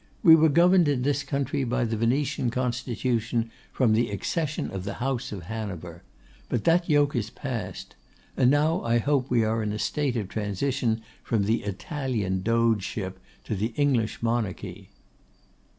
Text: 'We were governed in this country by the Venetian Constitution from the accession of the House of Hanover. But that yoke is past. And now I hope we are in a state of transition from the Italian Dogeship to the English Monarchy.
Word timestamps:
'We 0.23 0.35
were 0.37 0.49
governed 0.49 0.87
in 0.87 1.03
this 1.03 1.21
country 1.21 1.63
by 1.63 1.83
the 1.85 1.95
Venetian 1.95 2.49
Constitution 2.49 3.51
from 3.71 3.93
the 3.93 4.09
accession 4.09 4.71
of 4.71 4.83
the 4.83 4.95
House 4.95 5.31
of 5.31 5.43
Hanover. 5.43 6.01
But 6.49 6.63
that 6.63 6.89
yoke 6.89 7.15
is 7.15 7.29
past. 7.29 7.93
And 8.35 8.49
now 8.49 8.81
I 8.81 8.97
hope 8.97 9.29
we 9.29 9.43
are 9.43 9.61
in 9.61 9.71
a 9.71 9.77
state 9.77 10.17
of 10.17 10.27
transition 10.27 11.03
from 11.23 11.43
the 11.43 11.61
Italian 11.61 12.41
Dogeship 12.41 13.19
to 13.43 13.53
the 13.55 13.73
English 13.75 14.23
Monarchy. 14.23 14.89